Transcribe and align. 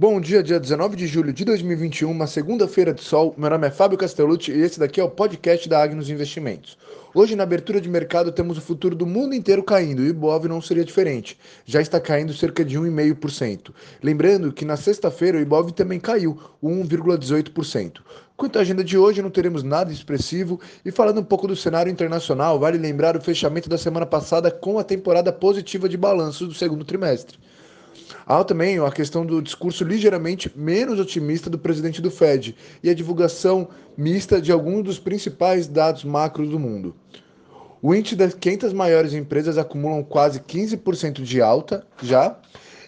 Bom 0.00 0.20
dia, 0.20 0.44
dia 0.44 0.60
19 0.60 0.94
de 0.94 1.08
julho 1.08 1.32
de 1.32 1.44
2021, 1.44 2.08
uma 2.08 2.28
segunda-feira 2.28 2.94
de 2.94 3.02
sol. 3.02 3.34
Meu 3.36 3.50
nome 3.50 3.66
é 3.66 3.70
Fábio 3.72 3.98
Castellucci 3.98 4.52
e 4.52 4.60
esse 4.60 4.78
daqui 4.78 5.00
é 5.00 5.02
o 5.02 5.10
podcast 5.10 5.68
da 5.68 5.82
Agnos 5.82 6.08
Investimentos. 6.08 6.78
Hoje, 7.12 7.34
na 7.34 7.42
abertura 7.42 7.80
de 7.80 7.88
mercado, 7.88 8.30
temos 8.30 8.56
o 8.56 8.60
futuro 8.60 8.94
do 8.94 9.04
mundo 9.04 9.34
inteiro 9.34 9.60
caindo 9.60 10.00
e 10.00 10.06
o 10.06 10.10
Ibov 10.10 10.46
não 10.46 10.62
seria 10.62 10.84
diferente. 10.84 11.36
Já 11.66 11.80
está 11.80 11.98
caindo 11.98 12.32
cerca 12.32 12.64
de 12.64 12.78
1,5%. 12.78 13.74
Lembrando 14.00 14.52
que 14.52 14.64
na 14.64 14.76
sexta-feira 14.76 15.36
o 15.36 15.40
Ibov 15.40 15.72
também 15.72 15.98
caiu, 15.98 16.38
1,18%. 16.62 17.94
Quanto 18.36 18.56
à 18.56 18.62
agenda 18.62 18.84
de 18.84 18.96
hoje, 18.96 19.20
não 19.20 19.30
teremos 19.30 19.64
nada 19.64 19.92
expressivo. 19.92 20.60
E 20.84 20.92
falando 20.92 21.22
um 21.22 21.24
pouco 21.24 21.48
do 21.48 21.56
cenário 21.56 21.90
internacional, 21.90 22.56
vale 22.56 22.78
lembrar 22.78 23.16
o 23.16 23.20
fechamento 23.20 23.68
da 23.68 23.76
semana 23.76 24.06
passada 24.06 24.48
com 24.48 24.78
a 24.78 24.84
temporada 24.84 25.32
positiva 25.32 25.88
de 25.88 25.96
balanços 25.96 26.46
do 26.46 26.54
segundo 26.54 26.84
trimestre. 26.84 27.36
Há 28.26 28.42
também 28.44 28.78
a 28.78 28.90
questão 28.90 29.24
do 29.24 29.40
discurso 29.42 29.84
ligeiramente 29.84 30.52
menos 30.54 31.00
otimista 31.00 31.48
do 31.48 31.58
presidente 31.58 32.02
do 32.02 32.10
Fed 32.10 32.54
e 32.82 32.90
a 32.90 32.94
divulgação 32.94 33.68
mista 33.96 34.40
de 34.40 34.52
alguns 34.52 34.84
dos 34.84 34.98
principais 34.98 35.66
dados 35.66 36.04
macros 36.04 36.48
do 36.50 36.58
mundo. 36.58 36.94
O 37.80 37.94
índice 37.94 38.16
das 38.16 38.34
500 38.34 38.72
maiores 38.72 39.14
empresas 39.14 39.56
acumulam 39.56 40.02
quase 40.02 40.40
15% 40.40 41.22
de 41.22 41.40
alta 41.40 41.86
já, 42.02 42.36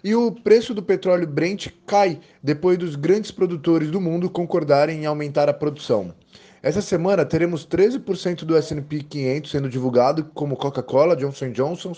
e 0.03 0.15
o 0.15 0.33
preço 0.33 0.75
do 0.75 0.83
petróleo 0.83 1.27
Brent 1.27 1.69
cai 1.87 2.19
depois 2.43 2.79
dos 2.79 2.97
grandes 2.97 3.31
produtores 3.31 3.91
do 3.91 4.01
mundo 4.01 4.31
concordarem 4.31 5.03
em 5.03 5.07
aumentar 5.07 5.49
a 5.49 5.55
produção. 5.55 6.15
Essa 6.63 6.83
semana 6.83 7.25
teremos 7.25 7.67
13% 7.67 8.45
do 8.45 8.57
S&P 8.57 9.03
500 9.03 9.51
sendo 9.51 9.69
divulgado, 9.69 10.25
como 10.35 10.57
Coca-Cola, 10.57 11.17
Johnson 11.17 11.53
Johnson, 11.53 11.95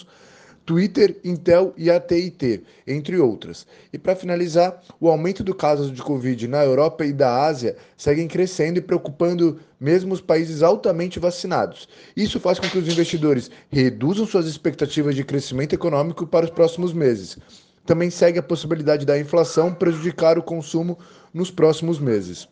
Twitter, 0.65 1.17
Intel 1.25 1.75
e 1.77 1.91
AT&T, 1.91 2.63
entre 2.87 3.19
outras. 3.19 3.67
E 3.93 3.99
para 3.99 4.15
finalizar, 4.15 4.81
o 5.01 5.09
aumento 5.09 5.43
do 5.43 5.55
casos 5.55 5.93
de 5.93 6.01
Covid 6.01 6.47
na 6.47 6.65
Europa 6.65 7.05
e 7.05 7.13
da 7.13 7.45
Ásia 7.45 7.77
seguem 7.97 8.29
crescendo 8.29 8.79
e 8.79 8.83
preocupando 8.83 9.59
mesmo 9.81 10.15
os 10.15 10.21
países 10.21 10.63
altamente 10.63 11.19
vacinados. 11.19 11.89
Isso 12.17 12.39
faz 12.39 12.59
com 12.59 12.69
que 12.69 12.79
os 12.79 12.87
investidores 12.87 13.51
reduzam 13.71 14.27
suas 14.27 14.47
expectativas 14.47 15.17
de 15.17 15.25
crescimento 15.25 15.75
econômico 15.75 16.27
para 16.27 16.45
os 16.45 16.51
próximos 16.51 16.93
meses. 16.93 17.39
Também 17.85 18.11
segue 18.11 18.39
a 18.39 18.43
possibilidade 18.43 19.05
da 19.05 19.19
inflação 19.19 19.75
prejudicar 19.75 20.39
o 20.39 20.43
consumo 20.43 20.97
nos 21.35 21.51
próximos 21.51 21.99
meses. 21.99 22.49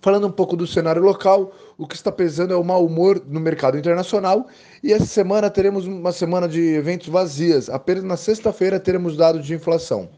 Falando 0.00 0.28
um 0.28 0.30
pouco 0.30 0.56
do 0.56 0.66
cenário 0.66 1.02
local, 1.02 1.52
o 1.76 1.86
que 1.86 1.96
está 1.96 2.12
pesando 2.12 2.52
é 2.52 2.56
o 2.56 2.62
mau 2.62 2.86
humor 2.86 3.20
no 3.26 3.40
mercado 3.40 3.76
internacional 3.76 4.46
e 4.82 4.92
essa 4.92 5.06
semana 5.06 5.50
teremos 5.50 5.86
uma 5.86 6.12
semana 6.12 6.46
de 6.46 6.60
eventos 6.60 7.08
vazias. 7.08 7.68
Apenas 7.68 8.04
na 8.04 8.16
sexta-feira 8.16 8.78
teremos 8.78 9.16
dados 9.16 9.44
de 9.44 9.54
inflação. 9.54 10.08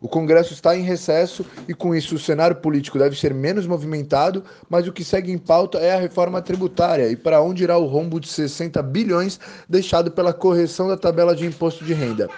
O 0.00 0.08
Congresso 0.08 0.52
está 0.52 0.76
em 0.76 0.82
recesso 0.82 1.44
e, 1.66 1.74
com 1.74 1.92
isso, 1.92 2.14
o 2.14 2.18
cenário 2.18 2.54
político 2.54 2.96
deve 2.96 3.18
ser 3.18 3.34
menos 3.34 3.66
movimentado, 3.66 4.44
mas 4.70 4.86
o 4.86 4.92
que 4.92 5.02
segue 5.02 5.32
em 5.32 5.38
pauta 5.38 5.78
é 5.78 5.92
a 5.92 5.98
reforma 5.98 6.40
tributária 6.40 7.08
e 7.08 7.16
para 7.16 7.42
onde 7.42 7.64
irá 7.64 7.76
o 7.76 7.86
rombo 7.86 8.20
de 8.20 8.28
60 8.28 8.80
bilhões 8.84 9.40
deixado 9.68 10.12
pela 10.12 10.32
correção 10.32 10.86
da 10.86 10.96
tabela 10.96 11.34
de 11.34 11.44
imposto 11.44 11.84
de 11.84 11.92
renda. 11.92 12.28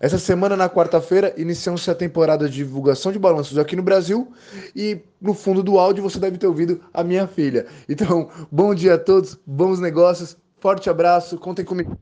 Essa 0.00 0.18
semana, 0.18 0.56
na 0.56 0.68
quarta-feira, 0.68 1.32
iniciamos 1.36 1.88
a 1.88 1.94
temporada 1.94 2.48
de 2.48 2.56
divulgação 2.56 3.12
de 3.12 3.18
balanços 3.18 3.58
aqui 3.58 3.76
no 3.76 3.82
Brasil 3.82 4.32
e 4.74 5.00
no 5.20 5.34
fundo 5.34 5.62
do 5.62 5.78
áudio 5.78 6.02
você 6.02 6.18
deve 6.18 6.36
ter 6.36 6.46
ouvido 6.46 6.80
a 6.92 7.04
minha 7.04 7.26
filha. 7.26 7.66
Então, 7.88 8.28
bom 8.50 8.74
dia 8.74 8.94
a 8.94 8.98
todos, 8.98 9.38
bons 9.46 9.78
negócios, 9.78 10.36
forte 10.58 10.90
abraço, 10.90 11.38
contem 11.38 11.64
comigo. 11.64 11.96